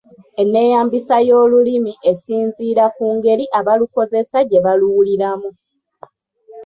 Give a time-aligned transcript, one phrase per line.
[0.41, 5.49] Enneeyambisa y’Olulimi esinziira ku ngeri abalukozesa gye baluwuliramu.